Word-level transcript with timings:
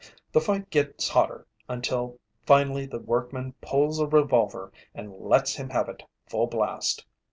The 0.31 0.41
fight 0.41 0.71
gets 0.71 1.09
hotter 1.09 1.45
until 1.69 2.17
finally 2.47 2.87
the 2.87 2.97
workman 2.97 3.53
pulls 3.61 3.99
a 3.99 4.07
revolver 4.07 4.71
and 4.95 5.13
lets 5.13 5.53
him 5.57 5.69
have 5.69 5.89
it 5.89 6.01
full 6.27 6.47
blast. 6.47 7.05